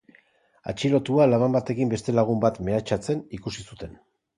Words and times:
Atxilotua 0.73 1.29
laban 1.29 1.55
batekin 1.57 1.95
beste 1.95 2.19
lagun 2.19 2.45
bat 2.49 2.61
mehatxatzen 2.71 3.27
ikusi 3.41 3.73
zuten. 3.73 4.01